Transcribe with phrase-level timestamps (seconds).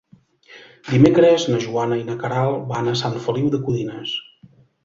[0.87, 4.19] Dimecres na Joana i na Queralt van a Sant Feliu de Codines.